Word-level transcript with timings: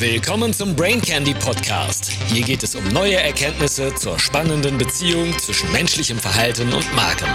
Willkommen 0.00 0.54
zum 0.54 0.76
Brain 0.76 1.02
Candy 1.02 1.34
Podcast. 1.34 2.12
Hier 2.28 2.42
geht 2.44 2.62
es 2.62 2.76
um 2.76 2.86
neue 2.92 3.16
Erkenntnisse 3.16 3.92
zur 3.96 4.16
spannenden 4.20 4.78
Beziehung 4.78 5.36
zwischen 5.40 5.72
menschlichem 5.72 6.20
Verhalten 6.20 6.72
und 6.72 6.94
Marken. 6.94 7.26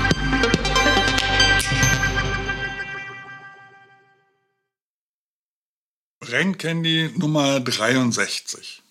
Brain 6.22 6.58
Candy 6.58 7.12
Nummer 7.18 7.60
63. 7.60 8.82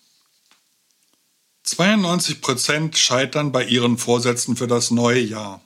92% 1.65 2.95
scheitern 2.95 3.51
bei 3.51 3.65
ihren 3.65 3.97
Vorsätzen 3.97 4.55
für 4.55 4.67
das 4.67 4.91
neue 4.91 5.21
Jahr. 5.21 5.61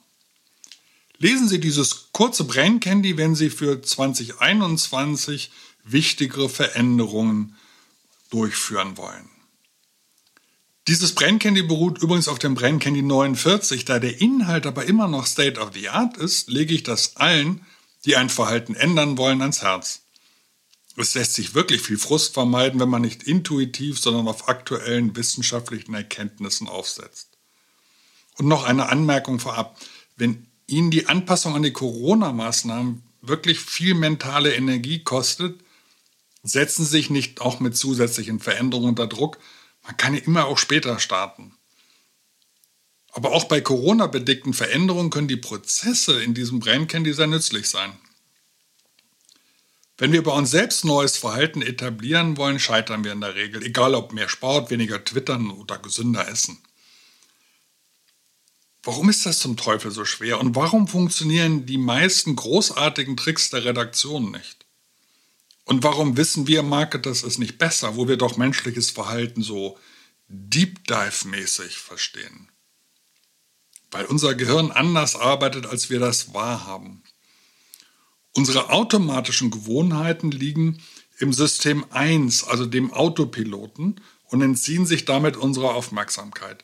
Lesen 1.18 1.50
Sie 1.50 1.60
dieses 1.60 2.14
kurze 2.14 2.46
Brain 2.46 2.80
Candy, 2.80 3.18
wenn 3.18 3.36
Sie 3.36 3.50
für 3.50 3.82
2021 3.82 5.52
wichtigere 5.84 6.48
Veränderungen 6.48 7.58
durchführen 8.30 8.98
wollen. 8.98 9.30
Dieses 10.88 11.14
Brain 11.14 11.38
Candy 11.38 11.64
beruht 11.64 12.02
übrigens 12.02 12.30
auf 12.30 12.40
dem 12.40 12.56
Brain 12.56 12.80
Candy 12.80 13.02
49. 13.02 13.84
Da 13.84 14.00
der 14.00 14.22
Inhalt 14.22 14.66
aber 14.66 14.86
immer 14.86 15.10
noch 15.10 15.26
State 15.26 15.60
of 15.60 15.72
the 15.74 15.90
Art 15.90 16.16
ist, 16.16 16.50
lege 16.50 16.74
ich 16.74 16.84
das 16.84 17.18
allen, 17.18 17.66
die 18.06 18.16
ein 18.16 18.30
Verhalten 18.30 18.74
ändern 18.74 19.18
wollen, 19.18 19.42
ans 19.42 19.62
Herz. 19.62 20.04
Es 20.96 21.14
lässt 21.14 21.34
sich 21.34 21.54
wirklich 21.54 21.82
viel 21.82 21.98
Frust 21.98 22.34
vermeiden, 22.34 22.80
wenn 22.80 22.90
man 22.90 23.02
nicht 23.02 23.24
intuitiv, 23.24 24.00
sondern 24.00 24.28
auf 24.28 24.48
aktuellen 24.48 25.16
wissenschaftlichen 25.16 25.94
Erkenntnissen 25.94 26.68
aufsetzt. 26.68 27.30
Und 28.38 28.48
noch 28.48 28.64
eine 28.64 28.90
Anmerkung 28.90 29.40
vorab. 29.40 29.78
Wenn 30.16 30.48
Ihnen 30.68 30.90
die 30.90 31.08
Anpassung 31.08 31.56
an 31.56 31.64
die 31.64 31.74
Corona-Maßnahmen 31.74 33.04
wirklich 33.22 33.60
viel 33.60 33.94
mentale 33.94 34.56
Energie 34.56 35.04
kostet, 35.04 35.60
setzen 36.44 36.86
Sie 36.86 36.92
sich 36.92 37.10
nicht 37.10 37.42
auch 37.42 37.60
mit 37.60 37.76
zusätzlichen 37.76 38.40
Veränderungen 38.40 38.90
unter 38.90 39.08
Druck. 39.08 39.38
Man 39.84 39.98
kann 39.98 40.14
ja 40.14 40.22
immer 40.22 40.46
auch 40.46 40.58
später 40.58 41.00
starten. 41.00 41.54
Aber 43.12 43.32
auch 43.32 43.46
bei 43.46 43.62
Corona-bedingten 43.62 44.54
Veränderungen 44.54 45.10
können 45.10 45.28
die 45.28 45.38
Prozesse 45.38 46.22
in 46.22 46.34
diesem 46.34 46.60
Brain 46.60 46.88
Candy 46.88 47.14
sehr 47.14 47.28
nützlich 47.28 47.68
sein. 47.68 47.98
Wenn 49.98 50.12
wir 50.12 50.22
bei 50.22 50.32
uns 50.32 50.52
selbst 50.52 50.86
neues 50.86 51.18
Verhalten 51.18 51.64
etablieren 51.64 52.38
wollen, 52.38 52.60
scheitern 52.60 53.04
wir 53.04 53.14
in 53.14 53.22
der 53.22 53.34
Regel, 53.34 53.64
egal 53.64 53.96
ob 53.96 54.14
mehr 54.14 54.30
Sport, 54.30 54.70
weniger 54.70 55.04
Twittern 55.04 55.50
oder 55.50 55.80
gesünder 55.80 56.28
essen. 56.28 56.60
Warum 58.84 59.10
ist 59.10 59.26
das 59.26 59.40
zum 59.40 59.58
Teufel 59.58 59.90
so 59.90 60.06
schwer 60.06 60.40
und 60.40 60.56
warum 60.56 60.88
funktionieren 60.88 61.66
die 61.66 61.80
meisten 61.80 62.36
großartigen 62.36 63.18
Tricks 63.18 63.50
der 63.50 63.66
Redaktion 63.66 64.32
nicht? 64.32 64.67
Und 65.68 65.84
warum 65.84 66.16
wissen 66.16 66.48
wir 66.48 66.64
Marketers 66.64 67.24
es 67.24 67.38
nicht 67.38 67.58
besser, 67.58 67.98
wo 67.98 68.08
wir 68.08 68.16
doch 68.16 68.38
menschliches 68.38 68.90
Verhalten 68.90 69.44
so 69.44 69.78
Deep 70.30 70.88
Dive-mäßig 70.88 71.78
verstehen? 71.78 72.50
Weil 73.92 74.06
unser 74.06 74.34
Gehirn 74.34 74.72
anders 74.72 75.18
arbeitet, 75.18 75.66
als 75.66 75.90
wir 75.90 76.00
das 76.00 76.34
wahrhaben. 76.34 77.04
Unsere 78.32 78.70
automatischen 78.70 79.52
Gewohnheiten 79.52 80.32
liegen 80.32 80.82
im 81.20 81.34
System 81.34 81.86
1, 81.90 82.46
also 82.46 82.66
dem 82.66 82.94
Autopiloten, 82.94 84.00
und 84.24 84.42
entziehen 84.42 84.86
sich 84.86 85.04
damit 85.04 85.36
unserer 85.36 85.76
Aufmerksamkeit. 85.76 86.64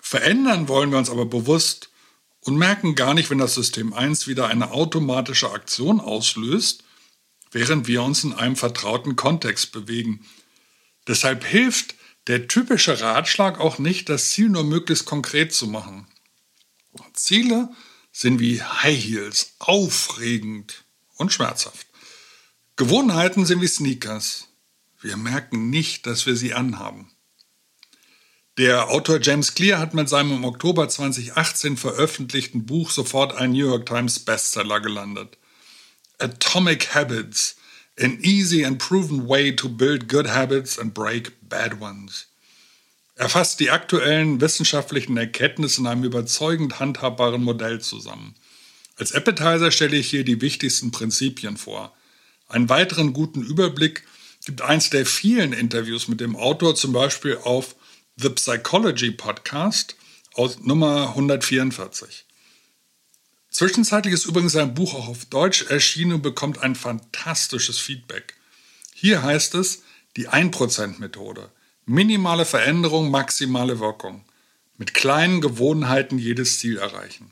Verändern 0.00 0.66
wollen 0.66 0.90
wir 0.90 0.98
uns 0.98 1.10
aber 1.10 1.26
bewusst 1.26 1.90
und 2.40 2.56
merken 2.56 2.96
gar 2.96 3.14
nicht, 3.14 3.30
wenn 3.30 3.38
das 3.38 3.54
System 3.54 3.92
1 3.92 4.26
wieder 4.26 4.48
eine 4.48 4.72
automatische 4.72 5.52
Aktion 5.52 6.00
auslöst, 6.00 6.82
während 7.54 7.86
wir 7.86 8.02
uns 8.02 8.24
in 8.24 8.32
einem 8.32 8.56
vertrauten 8.56 9.16
Kontext 9.16 9.72
bewegen. 9.72 10.26
Deshalb 11.06 11.44
hilft 11.44 11.94
der 12.26 12.48
typische 12.48 13.00
Ratschlag 13.00 13.60
auch 13.60 13.78
nicht, 13.78 14.08
das 14.08 14.30
Ziel 14.30 14.48
nur 14.48 14.64
möglichst 14.64 15.04
konkret 15.04 15.52
zu 15.52 15.68
machen. 15.68 16.06
Ziele 17.12 17.70
sind 18.12 18.40
wie 18.40 18.62
High 18.62 19.02
Heels, 19.02 19.54
aufregend, 19.58 20.84
und 21.16 21.32
schmerzhaft. 21.32 21.86
Gewohnheiten 22.76 23.46
sind 23.46 23.60
wie 23.60 23.68
Sneakers. 23.68 24.48
Wir 25.00 25.16
merken 25.16 25.70
nicht, 25.70 26.06
dass 26.06 26.26
wir 26.26 26.34
sie 26.34 26.54
anhaben. 26.54 27.10
Der 28.56 28.88
Autor 28.88 29.20
James 29.20 29.54
Clear 29.54 29.78
hat 29.78 29.94
mit 29.94 30.08
seinem 30.08 30.32
im 30.32 30.44
Oktober 30.44 30.88
2018 30.88 31.76
veröffentlichten 31.76 32.66
Buch 32.66 32.90
sofort 32.90 33.34
ein 33.36 33.52
New 33.52 33.66
York 33.66 33.86
Times 33.86 34.20
Bestseller 34.20 34.80
gelandet. 34.80 35.38
Atomic 36.24 36.94
Habits, 36.94 37.56
an 37.98 38.18
easy 38.22 38.64
and 38.64 38.78
proven 38.78 39.28
way 39.28 39.52
to 39.52 39.68
build 39.68 40.08
good 40.08 40.26
habits 40.26 40.78
and 40.78 40.94
break 40.94 41.32
bad 41.42 41.80
ones. 41.80 42.28
Er 43.16 43.28
fasst 43.28 43.60
die 43.60 43.70
aktuellen 43.70 44.40
wissenschaftlichen 44.40 45.16
Erkenntnisse 45.16 45.82
in 45.82 45.86
einem 45.86 46.04
überzeugend 46.04 46.80
handhabbaren 46.80 47.44
Modell 47.44 47.80
zusammen. 47.80 48.34
Als 48.96 49.12
Appetizer 49.12 49.70
stelle 49.70 49.96
ich 49.96 50.08
hier 50.08 50.24
die 50.24 50.40
wichtigsten 50.40 50.90
Prinzipien 50.90 51.56
vor. 51.56 51.94
Einen 52.48 52.70
weiteren 52.70 53.12
guten 53.12 53.42
Überblick 53.42 54.04
gibt 54.46 54.62
eins 54.62 54.88
der 54.90 55.04
vielen 55.04 55.52
Interviews 55.52 56.08
mit 56.08 56.20
dem 56.20 56.36
Autor, 56.36 56.74
zum 56.74 56.92
Beispiel 56.92 57.36
auf 57.44 57.76
The 58.16 58.30
Psychology 58.30 59.10
Podcast 59.10 59.96
aus 60.32 60.60
Nummer 60.60 61.10
144. 61.10 62.24
Zwischenzeitlich 63.54 64.12
ist 64.12 64.26
übrigens 64.26 64.50
sein 64.50 64.74
Buch 64.74 64.94
auch 64.94 65.06
auf 65.06 65.26
Deutsch 65.26 65.66
erschienen 65.70 66.14
und 66.14 66.22
bekommt 66.22 66.58
ein 66.58 66.74
fantastisches 66.74 67.78
Feedback. 67.78 68.34
Hier 68.92 69.22
heißt 69.22 69.54
es 69.54 69.84
die 70.16 70.28
1%-Methode. 70.28 71.52
Minimale 71.86 72.46
Veränderung, 72.46 73.12
maximale 73.12 73.78
Wirkung. 73.78 74.24
Mit 74.76 74.92
kleinen 74.92 75.40
Gewohnheiten 75.40 76.18
jedes 76.18 76.58
Ziel 76.58 76.78
erreichen. 76.78 77.30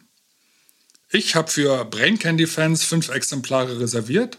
Ich 1.10 1.34
habe 1.34 1.50
für 1.50 1.84
Brain 1.86 2.20
Candy 2.20 2.46
Fans 2.46 2.84
fünf 2.84 3.08
Exemplare 3.08 3.80
reserviert. 3.80 4.38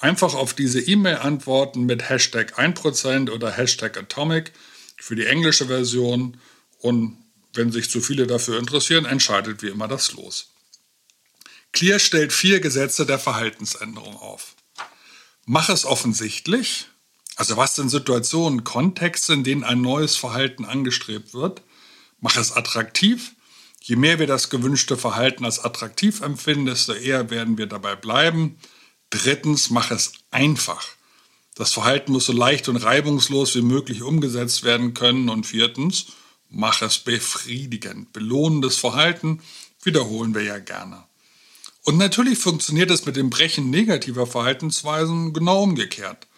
Einfach 0.00 0.34
auf 0.34 0.54
diese 0.54 0.80
E-Mail 0.80 1.18
antworten 1.18 1.86
mit 1.86 2.08
Hashtag 2.08 2.58
1% 2.58 3.30
oder 3.30 3.52
Hashtag 3.52 3.96
Atomic 3.96 4.50
für 4.96 5.14
die 5.14 5.26
englische 5.26 5.66
Version. 5.66 6.36
Und 6.80 7.16
wenn 7.54 7.70
sich 7.70 7.90
zu 7.90 8.00
viele 8.00 8.26
dafür 8.26 8.58
interessieren, 8.58 9.04
entscheidet 9.04 9.62
wie 9.62 9.68
immer 9.68 9.86
das 9.86 10.14
Los. 10.14 10.48
Clear 11.72 11.98
stellt 11.98 12.32
vier 12.32 12.60
Gesetze 12.60 13.06
der 13.06 13.18
Verhaltensänderung 13.18 14.16
auf. 14.16 14.54
Mach 15.44 15.68
es 15.68 15.84
offensichtlich, 15.84 16.86
also 17.36 17.56
was 17.56 17.74
sind 17.74 17.88
Situationen, 17.88 18.64
Kontexte, 18.64 19.32
in 19.32 19.44
denen 19.44 19.64
ein 19.64 19.80
neues 19.80 20.16
Verhalten 20.16 20.64
angestrebt 20.64 21.34
wird. 21.34 21.62
Mach 22.20 22.36
es 22.36 22.52
attraktiv, 22.52 23.32
Je 23.84 23.96
mehr 23.96 24.20
wir 24.20 24.28
das 24.28 24.48
gewünschte 24.48 24.96
Verhalten 24.96 25.44
als 25.44 25.58
attraktiv 25.58 26.20
empfinden, 26.20 26.66
desto 26.66 26.92
eher 26.92 27.30
werden 27.30 27.58
wir 27.58 27.66
dabei 27.66 27.96
bleiben. 27.96 28.56
Drittens, 29.10 29.70
mach 29.70 29.90
es 29.90 30.12
einfach. 30.30 30.86
Das 31.56 31.72
Verhalten 31.72 32.12
muss 32.12 32.26
so 32.26 32.32
leicht 32.32 32.68
und 32.68 32.76
reibungslos 32.76 33.56
wie 33.56 33.62
möglich 33.62 34.02
umgesetzt 34.02 34.62
werden 34.62 34.94
können. 34.94 35.28
Und 35.28 35.46
viertens, 35.46 36.06
mach 36.48 36.80
es 36.82 36.98
befriedigend. 36.98 38.12
Belohnendes 38.12 38.76
Verhalten 38.76 39.40
wiederholen 39.82 40.34
wir 40.34 40.42
ja 40.42 40.58
gerne. 40.58 41.04
Und 41.82 41.98
natürlich 41.98 42.38
funktioniert 42.38 42.90
es 42.90 43.06
mit 43.06 43.16
dem 43.16 43.30
Brechen 43.30 43.70
negativer 43.70 44.26
Verhaltensweisen 44.26 45.32
genau 45.32 45.64
umgekehrt. 45.64 46.28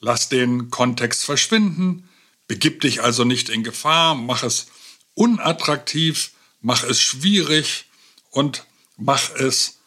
Lass 0.00 0.30
den 0.30 0.70
Kontext 0.70 1.24
verschwinden, 1.24 2.08
begib 2.48 2.80
dich 2.80 3.02
also 3.02 3.24
nicht 3.24 3.50
in 3.50 3.62
Gefahr, 3.62 4.14
mach 4.14 4.42
es 4.42 4.68
unattraktiv, 5.14 6.32
mach 6.60 6.82
es 6.84 7.00
schwierig 7.00 7.84
und 8.30 8.64
mach 8.96 9.34
es 9.34 9.78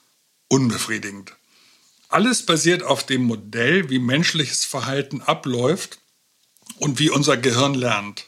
unbefriedigend. 0.48 1.34
Alles 2.10 2.46
basiert 2.46 2.84
auf 2.84 3.04
dem 3.04 3.24
Modell, 3.24 3.90
wie 3.90 3.98
menschliches 3.98 4.66
Verhalten 4.66 5.22
abläuft 5.22 5.98
und 6.78 7.00
wie 7.00 7.10
unser 7.10 7.38
Gehirn 7.38 7.74
lernt. 7.74 8.28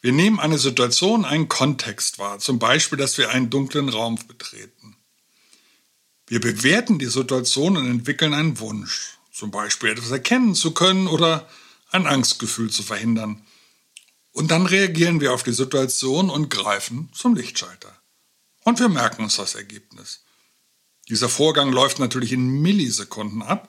Wir 0.00 0.12
nehmen 0.12 0.40
eine 0.40 0.58
Situation, 0.58 1.24
einen 1.24 1.46
Kontext 1.46 2.18
wahr, 2.18 2.40
zum 2.40 2.58
Beispiel, 2.58 2.98
dass 2.98 3.16
wir 3.18 3.30
einen 3.30 3.50
dunklen 3.50 3.88
Raum 3.88 4.18
betreten. 4.26 4.96
Wir 6.30 6.40
bewerten 6.40 7.00
die 7.00 7.06
Situation 7.06 7.76
und 7.76 7.90
entwickeln 7.90 8.34
einen 8.34 8.60
Wunsch, 8.60 9.18
zum 9.32 9.50
Beispiel 9.50 9.90
etwas 9.90 10.12
erkennen 10.12 10.54
zu 10.54 10.70
können 10.70 11.08
oder 11.08 11.48
ein 11.90 12.06
Angstgefühl 12.06 12.70
zu 12.70 12.84
verhindern. 12.84 13.44
Und 14.30 14.52
dann 14.52 14.64
reagieren 14.66 15.20
wir 15.20 15.32
auf 15.32 15.42
die 15.42 15.52
Situation 15.52 16.30
und 16.30 16.48
greifen 16.48 17.10
zum 17.12 17.34
Lichtschalter. 17.34 18.00
Und 18.62 18.78
wir 18.78 18.88
merken 18.88 19.24
uns 19.24 19.38
das 19.38 19.56
Ergebnis. 19.56 20.22
Dieser 21.08 21.28
Vorgang 21.28 21.72
läuft 21.72 21.98
natürlich 21.98 22.30
in 22.30 22.62
Millisekunden 22.62 23.42
ab 23.42 23.68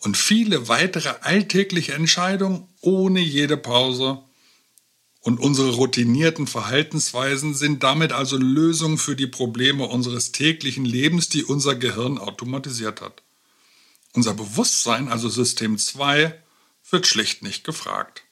und 0.00 0.18
viele 0.18 0.68
weitere 0.68 1.14
alltägliche 1.22 1.94
Entscheidungen 1.94 2.68
ohne 2.82 3.20
jede 3.20 3.56
Pause. 3.56 4.22
Und 5.26 5.40
unsere 5.40 5.70
routinierten 5.72 6.46
Verhaltensweisen 6.46 7.52
sind 7.52 7.82
damit 7.82 8.12
also 8.12 8.36
Lösungen 8.36 8.96
für 8.96 9.16
die 9.16 9.26
Probleme 9.26 9.84
unseres 9.84 10.30
täglichen 10.30 10.84
Lebens, 10.84 11.28
die 11.28 11.42
unser 11.42 11.74
Gehirn 11.74 12.18
automatisiert 12.18 13.00
hat. 13.00 13.24
Unser 14.12 14.34
Bewusstsein, 14.34 15.08
also 15.08 15.28
System 15.28 15.78
2, 15.78 16.40
wird 16.92 17.08
schlicht 17.08 17.42
nicht 17.42 17.64
gefragt. 17.64 18.22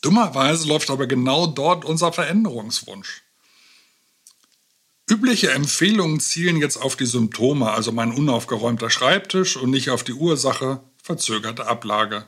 Dummerweise 0.00 0.66
läuft 0.66 0.90
aber 0.90 1.06
genau 1.06 1.46
dort 1.46 1.84
unser 1.84 2.12
Veränderungswunsch. 2.12 3.22
Übliche 5.08 5.52
Empfehlungen 5.52 6.18
zielen 6.18 6.56
jetzt 6.56 6.78
auf 6.78 6.96
die 6.96 7.06
Symptome, 7.06 7.70
also 7.70 7.92
mein 7.92 8.10
unaufgeräumter 8.10 8.90
Schreibtisch 8.90 9.56
und 9.56 9.70
nicht 9.70 9.90
auf 9.90 10.02
die 10.02 10.14
Ursache, 10.14 10.80
verzögerte 11.00 11.68
Ablage. 11.68 12.26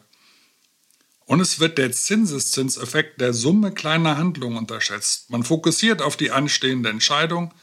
Und 1.26 1.40
es 1.40 1.58
wird 1.58 1.78
der 1.78 1.90
Zinseszinseffekt 1.92 3.20
der 3.20 3.32
Summe 3.32 3.72
kleiner 3.72 4.18
Handlungen 4.18 4.58
unterschätzt. 4.58 5.30
Man 5.30 5.42
fokussiert 5.42 6.02
auf 6.02 6.16
die 6.16 6.30
anstehende 6.30 6.90
Entscheidung, 6.90 7.54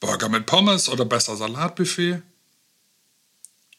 Burger 0.00 0.28
mit 0.28 0.46
Pommes 0.46 0.88
oder 0.88 1.06
besser 1.06 1.36
Salatbuffet. 1.36 2.22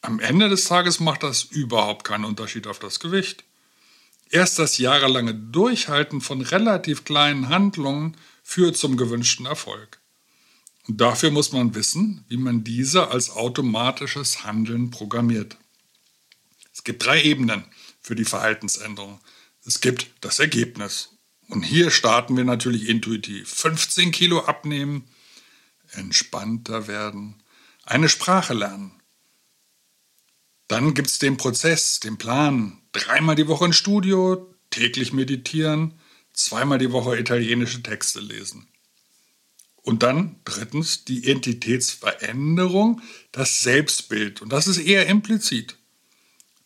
Am 0.00 0.18
Ende 0.18 0.48
des 0.48 0.64
Tages 0.64 0.98
macht 0.98 1.22
das 1.22 1.44
überhaupt 1.44 2.04
keinen 2.04 2.24
Unterschied 2.24 2.66
auf 2.66 2.80
das 2.80 2.98
Gewicht. 2.98 3.44
Erst 4.30 4.58
das 4.58 4.78
jahrelange 4.78 5.34
Durchhalten 5.34 6.20
von 6.20 6.42
relativ 6.42 7.04
kleinen 7.04 7.48
Handlungen 7.48 8.16
führt 8.42 8.76
zum 8.76 8.96
gewünschten 8.96 9.46
Erfolg. 9.46 10.00
Und 10.88 11.00
dafür 11.00 11.30
muss 11.30 11.52
man 11.52 11.74
wissen, 11.74 12.24
wie 12.28 12.36
man 12.36 12.64
diese 12.64 13.08
als 13.08 13.30
automatisches 13.30 14.44
Handeln 14.44 14.90
programmiert. 14.90 15.56
Es 16.74 16.82
gibt 16.82 17.04
drei 17.04 17.22
Ebenen 17.22 17.64
für 18.08 18.14
die 18.14 18.24
Verhaltensänderung. 18.24 19.20
Es 19.66 19.82
gibt 19.82 20.10
das 20.22 20.38
Ergebnis. 20.38 21.10
Und 21.50 21.62
hier 21.62 21.90
starten 21.90 22.38
wir 22.38 22.44
natürlich 22.44 22.88
intuitiv. 22.88 23.50
15 23.50 24.12
Kilo 24.12 24.40
abnehmen, 24.40 25.04
entspannter 25.90 26.88
werden, 26.88 27.42
eine 27.84 28.08
Sprache 28.08 28.54
lernen. 28.54 28.92
Dann 30.68 30.94
gibt 30.94 31.08
es 31.08 31.18
den 31.18 31.36
Prozess, 31.36 32.00
den 32.00 32.16
Plan. 32.16 32.80
Dreimal 32.92 33.36
die 33.36 33.46
Woche 33.46 33.66
ins 33.66 33.76
Studio, 33.76 34.54
täglich 34.70 35.12
meditieren, 35.12 36.00
zweimal 36.32 36.78
die 36.78 36.92
Woche 36.92 37.18
italienische 37.18 37.82
Texte 37.82 38.20
lesen. 38.20 38.68
Und 39.76 40.02
dann 40.02 40.40
drittens 40.44 41.04
die 41.04 41.18
Identitätsveränderung, 41.18 43.02
das 43.32 43.60
Selbstbild. 43.60 44.40
Und 44.40 44.50
das 44.50 44.66
ist 44.66 44.78
eher 44.78 45.06
implizit. 45.06 45.77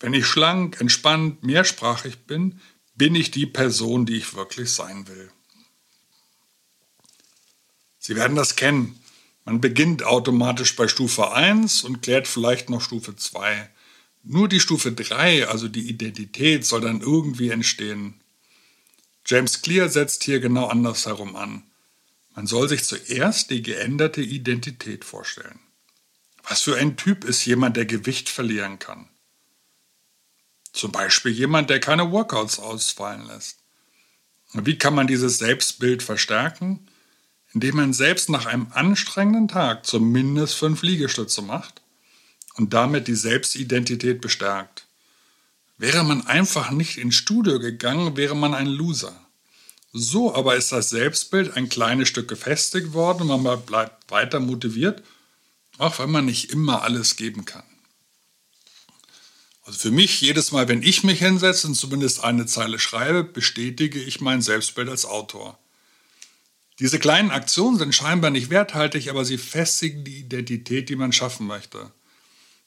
Wenn 0.02 0.14
ich 0.14 0.26
schlank, 0.26 0.80
entspannt, 0.80 1.44
mehrsprachig 1.44 2.26
bin, 2.26 2.60
bin 2.96 3.14
ich 3.14 3.30
die 3.30 3.46
Person, 3.46 4.04
die 4.04 4.16
ich 4.16 4.34
wirklich 4.34 4.72
sein 4.72 5.06
will. 5.06 5.30
Sie 8.00 8.16
werden 8.16 8.34
das 8.34 8.56
kennen. 8.56 8.98
Man 9.44 9.60
beginnt 9.60 10.02
automatisch 10.02 10.74
bei 10.74 10.88
Stufe 10.88 11.30
1 11.30 11.84
und 11.84 12.02
klärt 12.02 12.26
vielleicht 12.26 12.68
noch 12.68 12.80
Stufe 12.80 13.14
2. 13.14 13.70
Nur 14.24 14.48
die 14.48 14.58
Stufe 14.58 14.90
3, 14.90 15.46
also 15.46 15.68
die 15.68 15.88
Identität, 15.88 16.64
soll 16.64 16.80
dann 16.80 17.00
irgendwie 17.00 17.50
entstehen. 17.50 18.20
James 19.24 19.62
Clear 19.62 19.88
setzt 19.88 20.24
hier 20.24 20.40
genau 20.40 20.66
andersherum 20.66 21.36
an. 21.36 21.62
Man 22.34 22.48
soll 22.48 22.68
sich 22.68 22.82
zuerst 22.82 23.50
die 23.50 23.62
geänderte 23.62 24.20
Identität 24.20 25.04
vorstellen. 25.04 25.60
Was 26.42 26.62
für 26.62 26.76
ein 26.76 26.96
Typ 26.96 27.22
ist 27.22 27.44
jemand, 27.46 27.76
der 27.76 27.86
Gewicht 27.86 28.28
verlieren 28.28 28.80
kann? 28.80 29.08
Zum 30.72 30.92
Beispiel 30.92 31.32
jemand, 31.32 31.70
der 31.70 31.80
keine 31.80 32.10
Workouts 32.10 32.58
ausfallen 32.58 33.26
lässt. 33.26 33.58
Wie 34.54 34.76
kann 34.76 34.94
man 34.94 35.06
dieses 35.06 35.38
Selbstbild 35.38 36.02
verstärken? 36.02 36.88
Indem 37.54 37.76
man 37.76 37.92
selbst 37.92 38.30
nach 38.30 38.46
einem 38.46 38.68
anstrengenden 38.72 39.48
Tag 39.48 39.84
zumindest 39.84 40.54
fünf 40.54 40.82
Liegestütze 40.82 41.42
macht 41.42 41.82
und 42.54 42.72
damit 42.72 43.08
die 43.08 43.14
Selbstidentität 43.14 44.20
bestärkt. 44.20 44.86
Wäre 45.76 46.04
man 46.04 46.26
einfach 46.26 46.70
nicht 46.70 46.96
ins 46.98 47.16
Studio 47.16 47.58
gegangen, 47.58 48.16
wäre 48.16 48.36
man 48.36 48.54
ein 48.54 48.66
Loser. 48.66 49.14
So 49.92 50.34
aber 50.34 50.56
ist 50.56 50.72
das 50.72 50.88
Selbstbild 50.90 51.56
ein 51.56 51.68
kleines 51.68 52.08
Stück 52.08 52.28
gefestigt 52.28 52.94
worden 52.94 53.30
und 53.30 53.42
man 53.42 53.60
bleibt 53.62 54.10
weiter 54.10 54.40
motiviert, 54.40 55.02
auch 55.76 55.98
wenn 55.98 56.10
man 56.10 56.24
nicht 56.24 56.50
immer 56.50 56.82
alles 56.82 57.16
geben 57.16 57.44
kann. 57.44 57.64
Also 59.72 59.88
für 59.88 59.90
mich, 59.90 60.20
jedes 60.20 60.52
Mal, 60.52 60.68
wenn 60.68 60.82
ich 60.82 61.02
mich 61.02 61.20
hinsetze 61.20 61.66
und 61.66 61.76
zumindest 61.76 62.22
eine 62.22 62.44
Zeile 62.44 62.78
schreibe, 62.78 63.24
bestätige 63.24 63.98
ich 63.98 64.20
mein 64.20 64.42
Selbstbild 64.42 64.90
als 64.90 65.06
Autor. 65.06 65.58
Diese 66.78 66.98
kleinen 66.98 67.30
Aktionen 67.30 67.78
sind 67.78 67.94
scheinbar 67.94 68.30
nicht 68.30 68.50
werthaltig, 68.50 69.08
aber 69.08 69.24
sie 69.24 69.38
festigen 69.38 70.04
die 70.04 70.18
Identität, 70.18 70.90
die 70.90 70.96
man 70.96 71.14
schaffen 71.14 71.46
möchte. 71.46 71.90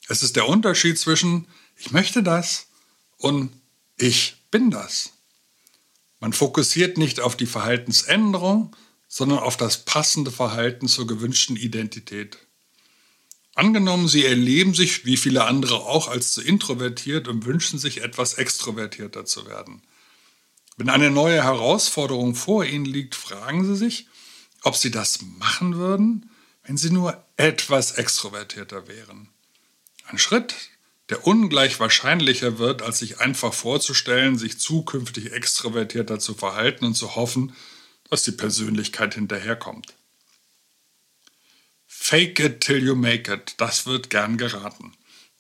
Es 0.08 0.24
ist 0.24 0.36
der 0.36 0.48
Unterschied 0.48 0.98
zwischen 0.98 1.48
ich 1.76 1.92
möchte 1.92 2.24
das 2.24 2.70
und 3.18 3.52
ich 3.98 4.38
bin 4.50 4.72
das. 4.72 5.12
Man 6.20 6.34
fokussiert 6.34 6.98
nicht 6.98 7.20
auf 7.20 7.38
die 7.38 7.46
Verhaltensänderung, 7.46 8.76
sondern 9.08 9.38
auf 9.38 9.58
das 9.58 9.86
passende 9.86 10.32
Verhalten 10.32 10.88
zur 10.88 11.06
gewünschten 11.06 11.56
Identität. 11.56 12.40
Angenommen, 13.56 14.10
Sie 14.10 14.26
erleben 14.26 14.74
sich, 14.74 15.06
wie 15.06 15.16
viele 15.16 15.46
andere 15.46 15.78
auch, 15.78 16.10
als 16.10 16.34
zu 16.34 16.42
introvertiert 16.42 17.30
und 17.30 17.46
wünschen 17.46 17.80
sich 17.80 18.04
etwas 18.04 18.34
extrovertierter 18.34 19.24
zu 19.24 19.48
werden. 19.48 19.82
Wenn 20.76 20.90
eine 20.90 21.10
neue 21.10 21.42
Herausforderung 21.42 22.36
vor 22.36 22.66
Ihnen 22.66 22.84
liegt, 22.84 23.16
fragen 23.16 23.66
Sie 23.66 23.78
sich, 23.78 24.08
ob 24.64 24.76
Sie 24.76 24.92
das 24.92 25.22
machen 25.22 25.78
würden, 25.78 26.30
wenn 26.64 26.76
Sie 26.76 26.90
nur 26.90 27.24
etwas 27.38 27.92
extrovertierter 27.92 28.90
wären. 28.90 29.30
Ein 30.06 30.18
Schritt, 30.18 30.54
der 31.10 31.26
ungleich 31.26 31.80
wahrscheinlicher 31.80 32.58
wird, 32.58 32.82
als 32.82 33.00
sich 33.00 33.22
einfach 33.22 33.54
vorzustellen, 33.54 34.38
sich 34.38 34.60
zukünftig 34.60 35.32
extrovertierter 35.32 36.20
zu 36.20 36.34
verhalten 36.34 36.84
und 36.84 36.96
zu 36.96 37.16
hoffen, 37.16 37.56
dass 38.10 38.24
die 38.24 38.32
Persönlichkeit 38.32 39.16
hinterherkommt. 39.16 39.94
Fake 42.08 42.40
it 42.40 42.62
till 42.62 42.84
you 42.84 42.94
make 42.94 43.34
it, 43.34 43.56
das 43.58 43.88
wird 43.88 44.12
gern 44.12 44.38
geraten. 44.38 44.94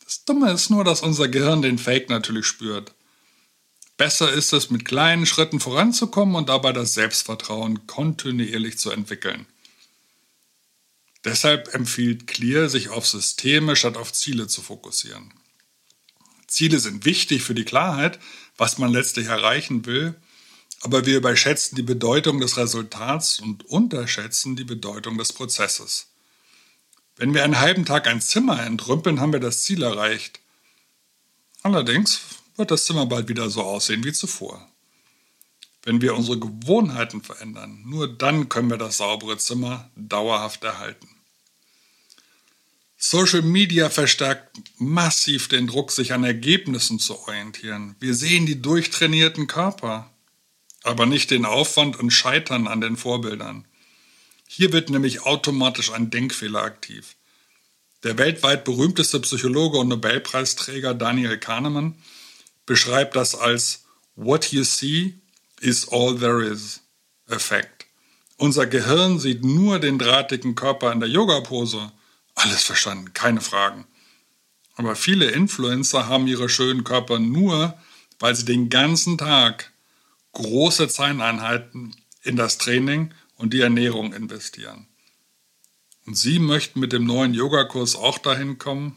Das 0.03 0.25
Dumme 0.25 0.51
ist 0.51 0.71
nur, 0.71 0.83
dass 0.83 1.03
unser 1.03 1.27
Gehirn 1.27 1.61
den 1.61 1.77
Fake 1.77 2.09
natürlich 2.09 2.47
spürt. 2.47 2.95
Besser 3.97 4.33
ist 4.33 4.51
es, 4.51 4.71
mit 4.71 4.83
kleinen 4.83 5.27
Schritten 5.27 5.59
voranzukommen 5.59 6.33
und 6.33 6.49
dabei 6.49 6.73
das 6.73 6.95
Selbstvertrauen 6.95 7.85
kontinuierlich 7.85 8.79
zu 8.79 8.89
entwickeln. 8.89 9.45
Deshalb 11.23 11.71
empfiehlt 11.75 12.25
Clear, 12.25 12.67
sich 12.67 12.89
auf 12.89 13.05
Systeme 13.05 13.75
statt 13.75 13.95
auf 13.95 14.11
Ziele 14.11 14.47
zu 14.47 14.63
fokussieren. 14.63 15.35
Ziele 16.47 16.79
sind 16.79 17.05
wichtig 17.05 17.43
für 17.43 17.53
die 17.53 17.65
Klarheit, 17.65 18.17
was 18.57 18.79
man 18.79 18.91
letztlich 18.91 19.27
erreichen 19.27 19.85
will, 19.85 20.15
aber 20.81 21.05
wir 21.05 21.17
überschätzen 21.17 21.75
die 21.75 21.83
Bedeutung 21.83 22.39
des 22.39 22.57
Resultats 22.57 23.39
und 23.39 23.65
unterschätzen 23.65 24.55
die 24.55 24.63
Bedeutung 24.63 25.19
des 25.19 25.31
Prozesses. 25.31 26.07
Wenn 27.17 27.33
wir 27.33 27.43
einen 27.43 27.59
halben 27.59 27.85
Tag 27.85 28.07
ein 28.07 28.21
Zimmer 28.21 28.61
entrümpeln, 28.63 29.21
haben 29.21 29.33
wir 29.33 29.39
das 29.39 29.63
Ziel 29.63 29.83
erreicht. 29.83 30.41
Allerdings 31.63 32.21
wird 32.57 32.71
das 32.71 32.85
Zimmer 32.85 33.05
bald 33.05 33.29
wieder 33.29 33.49
so 33.49 33.61
aussehen 33.63 34.03
wie 34.03 34.13
zuvor. 34.13 34.69
Wenn 35.83 36.01
wir 36.01 36.15
unsere 36.15 36.39
Gewohnheiten 36.39 37.21
verändern, 37.21 37.83
nur 37.85 38.07
dann 38.07 38.49
können 38.49 38.69
wir 38.69 38.77
das 38.77 38.97
saubere 38.97 39.37
Zimmer 39.37 39.89
dauerhaft 39.95 40.63
erhalten. 40.63 41.07
Social 42.97 43.43
Media 43.43 43.89
verstärkt 43.89 44.57
massiv 44.77 45.47
den 45.47 45.67
Druck, 45.67 45.91
sich 45.91 46.11
an 46.11 46.23
Ergebnissen 46.23 46.97
zu 46.97 47.19
orientieren. 47.19 47.95
Wir 47.99 48.15
sehen 48.15 48.45
die 48.45 48.61
durchtrainierten 48.61 49.47
Körper, 49.47 50.09
aber 50.83 51.05
nicht 51.05 51.29
den 51.29 51.45
Aufwand 51.45 51.97
und 51.99 52.11
Scheitern 52.11 52.67
an 52.67 52.81
den 52.81 52.97
Vorbildern. 52.97 53.65
Hier 54.47 54.71
wird 54.71 54.89
nämlich 54.89 55.21
automatisch 55.21 55.91
ein 55.91 56.09
Denkfehler 56.09 56.61
aktiv. 56.61 57.15
Der 58.03 58.17
weltweit 58.17 58.63
berühmteste 58.63 59.19
Psychologe 59.19 59.79
und 59.79 59.87
Nobelpreisträger 59.87 60.93
Daniel 60.93 61.37
Kahnemann 61.37 61.95
beschreibt 62.65 63.15
das 63.15 63.35
als 63.35 63.85
What 64.15 64.51
you 64.51 64.63
see 64.63 65.15
is 65.59 65.89
all 65.89 66.17
there 66.17 66.45
is 66.45 66.81
Effekt. 67.27 67.85
Unser 68.37 68.67
Gehirn 68.67 69.19
sieht 69.19 69.43
nur 69.43 69.79
den 69.79 69.97
drahtigen 69.97 70.55
Körper 70.55 70.91
in 70.91 70.99
der 70.99 71.09
Yoga-Pose. 71.09 71.91
Alles 72.35 72.63
verstanden, 72.63 73.13
keine 73.13 73.41
Fragen. 73.41 73.85
Aber 74.75 74.95
viele 74.95 75.31
Influencer 75.31 76.07
haben 76.07 76.27
ihre 76.27 76.49
schönen 76.49 76.83
Körper 76.83 77.17
nur, 77.17 77.77
weil 78.19 78.35
sie 78.35 78.45
den 78.45 78.69
ganzen 78.69 79.17
Tag 79.17 79.71
große 80.33 80.89
Zeiteinheiten 80.89 81.95
in 82.23 82.35
das 82.35 82.57
Training 82.57 83.13
und 83.35 83.53
die 83.53 83.61
Ernährung 83.61 84.13
investieren. 84.13 84.87
Und 86.05 86.17
Sie 86.17 86.39
möchten 86.39 86.79
mit 86.79 86.93
dem 86.93 87.05
neuen 87.05 87.33
Yogakurs 87.33 87.95
auch 87.95 88.17
dahin 88.17 88.57
kommen? 88.57 88.95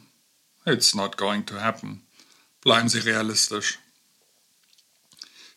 It's 0.66 0.94
not 0.94 1.16
going 1.16 1.46
to 1.46 1.60
happen. 1.60 2.06
Bleiben 2.60 2.88
Sie 2.88 2.98
realistisch. 2.98 3.78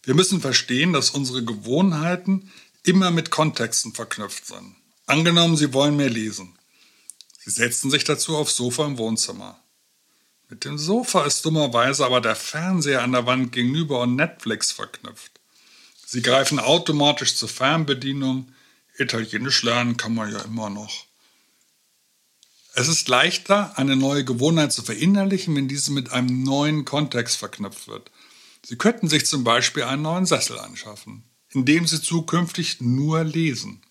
Wir 0.04 0.16
müssen 0.16 0.42
verstehen, 0.42 0.94
dass 0.94 1.12
unsere 1.12 1.44
Gewohnheiten 1.44 2.52
immer 2.84 3.12
mit 3.12 3.30
Kontexten 3.30 3.94
verknüpft 3.94 4.48
sind. 4.48 4.76
Angenommen, 5.06 5.58
Sie 5.58 5.74
wollen 5.74 5.98
mehr 5.98 6.10
lesen. 6.10 6.58
Sie 7.38 7.50
setzen 7.52 7.92
sich 7.92 8.04
dazu 8.04 8.38
aufs 8.38 8.56
Sofa 8.56 8.86
im 8.86 8.98
Wohnzimmer. 8.98 9.60
Mit 10.50 10.66
dem 10.66 10.78
Sofa 10.78 11.26
ist 11.26 11.46
dummerweise 11.46 12.06
aber 12.06 12.22
der 12.22 12.36
Fernseher 12.36 13.04
an 13.04 13.14
der 13.14 13.26
Wand 13.26 13.52
gegenüber 13.52 14.02
und 14.02 14.16
Netflix 14.16 14.72
verknüpft. 14.72 15.32
Sie 16.06 16.22
greifen 16.22 16.60
automatisch 16.60 17.36
zur 17.36 17.50
Fernbedienung. 17.50 18.54
Italienisch 19.02 19.64
lernen 19.64 19.98
kann 19.98 20.16
man 20.16 20.32
ja 20.32 20.42
immer 20.42 20.70
noch. 20.70 21.06
Es 22.74 22.88
ist 22.88 23.10
leichter, 23.10 23.78
eine 23.78 23.98
neue 23.98 24.24
Gewohnheit 24.24 24.72
zu 24.72 24.82
verinnerlichen, 24.82 25.56
wenn 25.56 25.68
diese 25.68 25.92
mit 25.92 26.12
einem 26.12 26.44
neuen 26.44 26.86
Kontext 26.86 27.38
verknüpft 27.38 27.88
wird. 27.88 28.12
Sie 28.64 28.78
könnten 28.78 29.10
sich 29.10 29.26
zum 29.26 29.44
Beispiel 29.44 29.84
einen 29.84 30.04
neuen 30.04 30.26
Sessel 30.26 30.58
anschaffen, 30.58 31.24
indem 31.50 31.86
Sie 31.86 32.02
zukünftig 32.02 32.80
nur 32.80 33.24
lesen. 33.24 33.82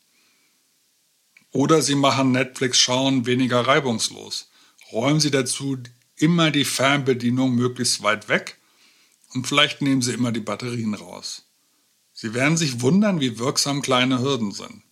Oder 1.53 1.83
Sie 1.83 1.97
machen 1.97 2.33
Netflix-Schauen 2.33 3.27
weniger 3.27 3.61
reibungslos. 3.67 4.51
Räumen 4.93 5.21
Sie 5.21 5.31
dazu 5.31 5.77
immer 6.17 6.51
die 6.51 6.65
Fernbedienung 6.65 7.55
möglichst 7.55 8.03
weit 8.03 8.29
weg 8.29 8.59
und 9.35 9.47
vielleicht 9.47 9.83
nehmen 9.83 10.01
Sie 10.01 10.13
immer 10.13 10.33
die 10.33 10.41
Batterien 10.41 10.95
raus. 10.95 11.45
Sie 12.13 12.35
werden 12.35 12.57
sich 12.57 12.81
wundern, 12.81 13.21
wie 13.21 13.39
wirksam 13.39 13.83
kleine 13.83 14.21
Hürden 14.21 14.53
sind. 14.53 14.83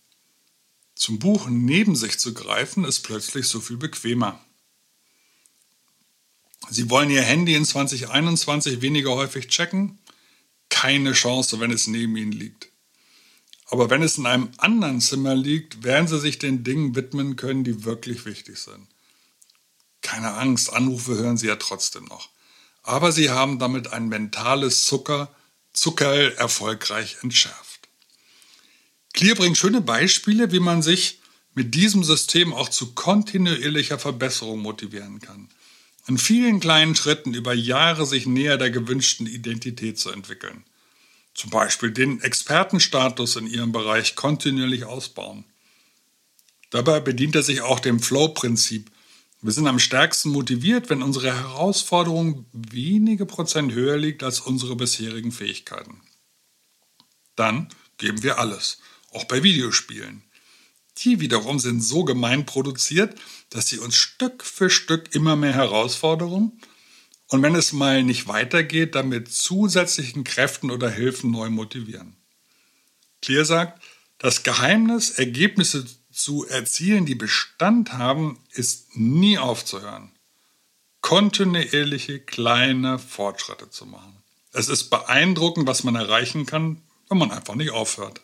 Zum 0.99 1.17
Buch 1.17 1.47
neben 1.47 1.95
sich 1.95 2.19
zu 2.19 2.33
greifen, 2.33 2.83
ist 2.83 2.99
plötzlich 3.03 3.47
so 3.47 3.61
viel 3.61 3.77
bequemer. 3.77 4.37
Sie 6.69 6.89
wollen 6.89 7.09
Ihr 7.09 7.21
Handy 7.21 7.55
in 7.55 7.63
2021 7.63 8.81
weniger 8.81 9.11
häufig 9.11 9.47
checken? 9.47 9.97
Keine 10.67 11.13
Chance, 11.13 11.61
wenn 11.61 11.71
es 11.71 11.87
neben 11.87 12.17
Ihnen 12.17 12.33
liegt. 12.33 12.67
Aber 13.67 13.89
wenn 13.89 14.03
es 14.03 14.17
in 14.17 14.25
einem 14.25 14.51
anderen 14.57 14.99
Zimmer 14.99 15.35
liegt, 15.35 15.83
werden 15.85 16.09
Sie 16.09 16.19
sich 16.19 16.37
den 16.37 16.65
Dingen 16.65 16.95
widmen 16.95 17.37
können, 17.37 17.63
die 17.63 17.85
wirklich 17.85 18.25
wichtig 18.25 18.57
sind. 18.57 18.85
Keine 20.01 20.33
Angst, 20.33 20.73
Anrufe 20.73 21.15
hören 21.15 21.37
Sie 21.37 21.47
ja 21.47 21.55
trotzdem 21.55 22.03
noch. 22.05 22.27
Aber 22.83 23.13
Sie 23.13 23.29
haben 23.29 23.57
damit 23.57 23.93
ein 23.93 24.09
mentales 24.09 24.85
Zucker, 24.85 25.33
Zuckerl 25.71 26.33
erfolgreich 26.33 27.19
entschärft. 27.21 27.68
Clear 29.13 29.35
bringt 29.35 29.57
schöne 29.57 29.81
Beispiele, 29.81 30.51
wie 30.51 30.59
man 30.59 30.81
sich 30.81 31.19
mit 31.55 31.75
diesem 31.75 32.03
System 32.03 32.53
auch 32.53 32.69
zu 32.69 32.93
kontinuierlicher 32.93 33.99
Verbesserung 33.99 34.59
motivieren 34.59 35.19
kann. 35.19 35.49
In 36.07 36.17
vielen 36.17 36.59
kleinen 36.59 36.95
Schritten 36.95 37.33
über 37.33 37.53
Jahre 37.53 38.05
sich 38.05 38.25
näher 38.25 38.57
der 38.57 38.71
gewünschten 38.71 39.27
Identität 39.27 39.99
zu 39.99 40.09
entwickeln. 40.09 40.63
Zum 41.33 41.49
Beispiel 41.49 41.91
den 41.91 42.21
Expertenstatus 42.21 43.35
in 43.35 43.47
Ihrem 43.47 43.71
Bereich 43.71 44.15
kontinuierlich 44.15 44.85
ausbauen. 44.85 45.45
Dabei 46.69 46.99
bedient 46.99 47.35
er 47.35 47.43
sich 47.43 47.61
auch 47.61 47.79
dem 47.79 47.99
Flow-Prinzip, 47.99 48.91
wir 49.41 49.53
sind 49.53 49.67
am 49.67 49.79
stärksten 49.79 50.31
motiviert, 50.31 50.89
wenn 50.89 51.01
unsere 51.01 51.33
Herausforderung 51.33 52.45
wenige 52.51 53.25
Prozent 53.25 53.71
höher 53.71 53.95
liegt 53.95 54.21
als 54.21 54.41
unsere 54.41 54.75
bisherigen 54.75 55.31
Fähigkeiten. 55.31 56.01
Dann 57.37 57.69
geben 57.97 58.21
wir 58.21 58.37
alles, 58.39 58.79
auch 59.13 59.25
bei 59.25 59.43
Videospielen. 59.43 60.23
Die 60.99 61.19
wiederum 61.19 61.59
sind 61.59 61.81
so 61.81 62.03
gemein 62.03 62.45
produziert, 62.45 63.17
dass 63.49 63.67
sie 63.67 63.79
uns 63.79 63.95
Stück 63.95 64.43
für 64.43 64.69
Stück 64.69 65.15
immer 65.15 65.35
mehr 65.35 65.53
Herausforderungen 65.53 66.59
und 67.29 67.43
wenn 67.43 67.55
es 67.55 67.73
mal 67.73 68.03
nicht 68.03 68.27
weitergeht, 68.27 68.95
dann 68.95 69.09
mit 69.09 69.31
zusätzlichen 69.31 70.23
Kräften 70.23 70.71
oder 70.71 70.89
Hilfen 70.89 71.31
neu 71.31 71.49
motivieren. 71.49 72.15
Clear 73.21 73.45
sagt, 73.45 73.83
das 74.17 74.43
Geheimnis, 74.43 75.11
Ergebnisse 75.11 75.85
zu 76.11 76.45
erzielen, 76.47 77.05
die 77.05 77.15
Bestand 77.15 77.93
haben, 77.93 78.39
ist 78.51 78.95
nie 78.95 79.37
aufzuhören. 79.37 80.11
Kontinuierliche 81.01 82.19
kleine 82.19 82.97
Fortschritte 82.97 83.69
zu 83.69 83.85
machen. 83.85 84.23
Es 84.51 84.67
ist 84.67 84.89
beeindruckend, 84.89 85.67
was 85.67 85.83
man 85.83 85.95
erreichen 85.95 86.47
kann, 86.47 86.81
wenn 87.09 87.19
man 87.19 87.31
einfach 87.31 87.55
nicht 87.55 87.71
aufhört. 87.71 88.21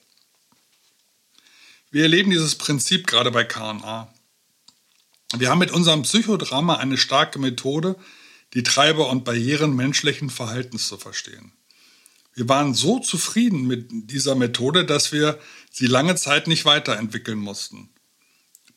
Wir 1.95 2.03
erleben 2.03 2.29
dieses 2.29 2.55
Prinzip 2.55 3.07
gerade 3.07 3.31
bei 3.31 3.45
KA. 3.45 4.13
Wir 5.37 5.49
haben 5.49 5.59
mit 5.59 5.71
unserem 5.71 6.01
Psychodrama 6.01 6.75
eine 6.75 6.97
starke 6.97 7.39
Methode, 7.39 7.95
die 8.53 8.63
Treiber 8.63 9.07
und 9.07 9.23
Barrieren 9.23 9.77
menschlichen 9.77 10.29
Verhaltens 10.29 10.89
zu 10.89 10.97
verstehen. 10.97 11.53
Wir 12.33 12.49
waren 12.49 12.73
so 12.73 12.99
zufrieden 12.99 13.65
mit 13.65 13.87
dieser 14.11 14.35
Methode, 14.35 14.83
dass 14.83 15.13
wir 15.13 15.39
sie 15.71 15.87
lange 15.87 16.17
Zeit 16.17 16.47
nicht 16.47 16.65
weiterentwickeln 16.65 17.39
mussten. 17.39 17.87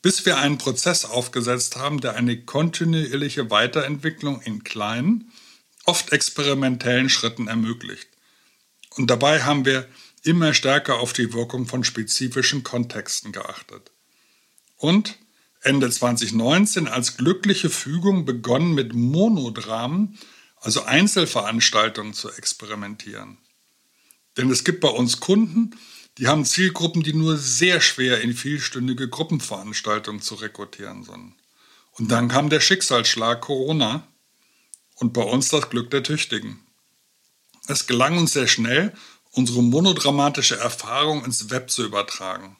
Bis 0.01 0.25
wir 0.25 0.37
einen 0.37 0.57
Prozess 0.57 1.03
aufgesetzt 1.03 1.75
haben, 1.75 1.99
der 1.99 2.15
eine 2.15 2.45
kontinuierliche 2.45 3.51
Weiterentwicklung 3.51 4.41
in 4.43 4.63
kleinen, 4.63 5.29
oft 5.83 6.13
experimentellen 6.13 7.09
Schritten 7.09 7.49
ermöglicht. 7.49 8.07
Und 8.91 9.07
dabei 9.09 9.43
haben 9.43 9.65
wir 9.65 9.89
immer 10.23 10.53
stärker 10.53 10.99
auf 10.99 11.13
die 11.13 11.33
Wirkung 11.33 11.65
von 11.65 11.83
spezifischen 11.83 12.63
Kontexten 12.63 13.31
geachtet. 13.31 13.91
Und 14.77 15.17
Ende 15.61 15.89
2019 15.89 16.87
als 16.87 17.17
glückliche 17.17 17.69
Fügung 17.69 18.25
begonnen 18.25 18.73
mit 18.73 18.93
Monodramen, 18.93 20.17
also 20.57 20.83
Einzelveranstaltungen 20.83 22.13
zu 22.13 22.31
experimentieren. 22.31 23.37
Denn 24.37 24.49
es 24.49 24.63
gibt 24.63 24.79
bei 24.79 24.89
uns 24.89 25.19
Kunden, 25.19 25.75
die 26.17 26.27
haben 26.27 26.45
Zielgruppen, 26.45 27.03
die 27.03 27.13
nur 27.13 27.37
sehr 27.37 27.81
schwer 27.81 28.21
in 28.21 28.33
vielstündige 28.33 29.07
Gruppenveranstaltungen 29.09 30.21
zu 30.21 30.35
rekrutieren 30.35 31.03
sind. 31.03 31.35
Und 31.91 32.11
dann 32.11 32.27
kam 32.29 32.49
der 32.49 32.59
Schicksalsschlag 32.59 33.41
Corona 33.41 34.07
und 34.95 35.13
bei 35.13 35.23
uns 35.23 35.49
das 35.49 35.69
Glück 35.69 35.89
der 35.89 36.03
Tüchtigen. 36.03 36.59
Es 37.67 37.87
gelang 37.87 38.17
uns 38.17 38.33
sehr 38.33 38.47
schnell, 38.47 38.93
unsere 39.39 39.63
monodramatische 39.63 40.57
Erfahrung 40.57 41.23
ins 41.23 41.49
Web 41.49 41.71
zu 41.71 41.85
übertragen. 41.85 42.57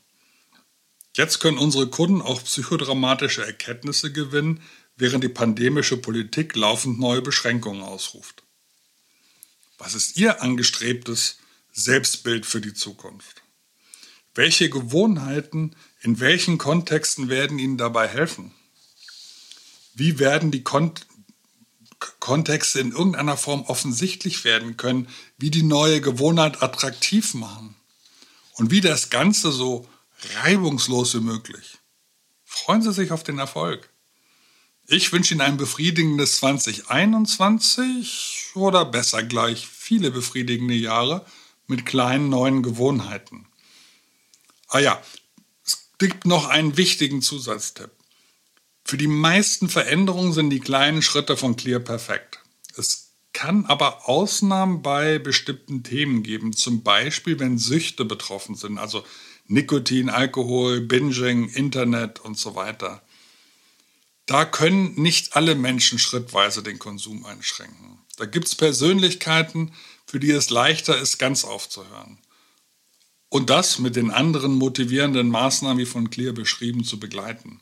Jetzt 1.14 1.40
können 1.40 1.58
unsere 1.58 1.88
Kunden 1.90 2.22
auch 2.22 2.42
psychodramatische 2.42 3.46
Erkenntnisse 3.46 4.14
gewinnen, 4.14 4.62
während 4.96 5.26
die 5.26 5.30
pandemische 5.30 5.98
Politik 5.98 6.56
laufend 6.56 6.98
neue 6.98 7.22
Beschränkungen 7.22 7.82
ausruft. 7.82 8.44
Was 9.78 9.94
ist 9.94 10.16
Ihr 10.16 10.42
angestrebtes 10.42 11.40
Selbstbild 11.74 12.46
für 12.46 12.62
die 12.62 12.74
Zukunft? 12.74 13.44
Welche 14.34 14.70
Gewohnheiten 14.70 15.76
in 16.00 16.22
welchen 16.22 16.58
Kontexten 16.58 17.28
werden 17.28 17.60
Ihnen 17.60 17.78
dabei 17.78 18.08
helfen? 18.08 18.54
Wie 19.96 20.18
werden 20.18 20.50
die 20.50 20.64
Kont 20.64 21.08
Kontexte 22.00 22.80
in 22.80 22.92
irgendeiner 22.92 23.38
Form 23.38 23.64
offensichtlich 23.64 24.44
werden 24.44 24.78
können, 24.78 25.08
wie 25.38 25.52
die 25.52 25.64
neue 25.64 26.02
Gewohnheit 26.02 26.64
attraktiv 26.64 27.34
machen 27.34 27.76
und 28.54 28.72
wie 28.72 28.82
das 28.82 29.10
Ganze 29.10 29.52
so 29.52 29.88
reibungslos 30.44 31.16
wie 31.16 31.22
möglich. 31.22 31.80
Freuen 32.46 32.82
Sie 32.82 32.94
sich 32.94 33.12
auf 33.12 33.24
den 33.24 33.40
Erfolg. 33.40 33.90
Ich 34.88 35.14
wünsche 35.14 35.34
Ihnen 35.34 35.42
ein 35.42 35.58
befriedigendes 35.58 36.38
2021 36.38 38.52
oder 38.56 38.86
besser 38.86 39.24
gleich 39.24 39.68
viele 39.68 40.10
befriedigende 40.10 40.74
Jahre 40.74 41.26
mit 41.68 41.86
kleinen 41.86 42.30
neuen 42.30 42.64
Gewohnheiten. 42.64 43.46
Ah 44.68 44.80
ja, 44.80 45.00
es 45.64 45.92
gibt 46.00 46.26
noch 46.26 46.48
einen 46.48 46.76
wichtigen 46.76 47.22
Zusatztipp. 47.22 47.92
Für 48.90 48.98
die 48.98 49.06
meisten 49.06 49.70
Veränderungen 49.70 50.34
sind 50.34 50.50
die 50.50 50.60
kleinen 50.60 51.04
Schritte 51.04 51.38
von 51.38 51.56
Clear 51.56 51.80
perfekt. 51.80 52.40
Es 52.76 53.12
kann 53.34 53.68
aber 53.68 54.10
Ausnahmen 54.10 54.82
bei 54.82 55.20
bestimmten 55.20 55.84
Themen 55.84 56.24
geben, 56.24 56.54
zum 56.54 56.82
Beispiel 56.82 57.40
wenn 57.40 57.60
Süchte 57.60 58.04
betroffen 58.04 58.56
sind, 58.56 58.80
also 58.80 59.04
Nikotin, 59.46 60.10
Alkohol, 60.10 60.82
Binging, 60.82 61.50
Internet 61.50 62.20
und 62.22 62.40
so 62.40 62.56
weiter. 62.56 63.04
Da 64.26 64.44
können 64.44 64.96
nicht 64.96 65.36
alle 65.36 65.54
Menschen 65.54 66.00
schrittweise 66.00 66.64
den 66.64 66.80
Konsum 66.80 67.28
einschränken. 67.28 68.00
Da 68.18 68.26
gibt 68.26 68.48
es 68.48 68.56
Persönlichkeiten, 68.56 69.72
für 70.08 70.20
die 70.20 70.32
es 70.32 70.50
leichter 70.50 70.98
ist, 70.98 71.20
ganz 71.20 71.44
aufzuhören. 71.44 72.18
Und 73.30 73.52
das 73.52 73.78
mit 73.78 73.96
den 73.96 74.10
anderen 74.10 74.56
motivierenden 74.56 75.30
Maßnahmen, 75.30 75.78
wie 75.78 75.86
von 75.86 76.10
Clear 76.10 76.34
beschrieben, 76.34 76.84
zu 76.84 77.00
begleiten. 77.00 77.62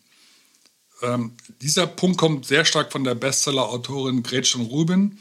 Ähm, 1.02 1.34
dieser 1.62 1.88
Punkt 1.88 2.18
kommt 2.18 2.46
sehr 2.46 2.66
stark 2.66 2.92
von 2.92 3.04
der 3.04 3.16
Bestseller-Autorin 3.16 4.24
Gretchen 4.24 4.62
Rubin. 4.62 5.20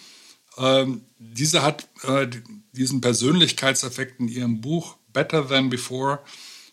Ähm, 0.59 1.03
diese 1.19 1.63
hat 1.63 1.89
äh, 2.05 2.29
diesen 2.73 3.01
Persönlichkeitseffekt 3.01 4.21
in 4.21 4.29
ihrem 4.29 4.61
Buch 4.61 4.97
Better 5.13 5.49
Than 5.49 5.71
Before, 5.71 6.21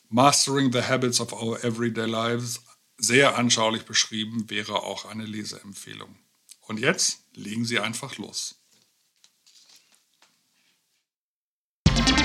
Mastering 0.09 0.71
the 0.71 0.81
Habits 0.81 1.19
of 1.19 1.33
Our 1.33 1.63
Everyday 1.63 2.05
Lives 2.05 2.61
sehr 2.97 3.37
anschaulich 3.37 3.83
beschrieben, 3.83 4.49
wäre 4.49 4.83
auch 4.83 5.05
eine 5.05 5.25
Leseempfehlung. 5.25 6.15
Und 6.61 6.79
jetzt 6.79 7.19
legen 7.33 7.65
Sie 7.65 7.79
einfach 7.79 8.17
los. 8.17 8.55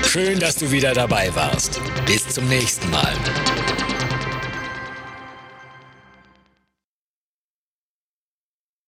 Schön, 0.07 0.41
dass 0.41 0.57
du 0.57 0.71
wieder 0.71 0.95
dabei 0.95 1.35
warst. 1.35 1.81
Bis 2.07 2.27
zum 2.29 2.49
nächsten 2.49 2.91
Mal. 2.91 3.15